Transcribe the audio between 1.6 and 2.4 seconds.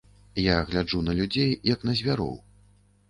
як на звяроў.